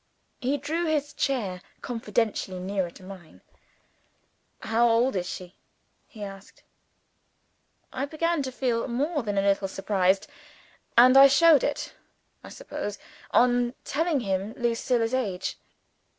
[0.39, 3.41] He drew his chair confidentially nearer to mine.
[4.61, 5.55] "How old is she?"
[6.07, 6.63] he asked.
[7.93, 10.25] I began to feel more than a little surprised;
[10.97, 11.93] and I showed it,
[12.43, 12.97] I suppose,
[13.29, 15.59] on telling him Lucilla's age.